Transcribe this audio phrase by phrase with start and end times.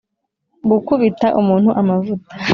[0.69, 2.31] gukubita umuntu amavuta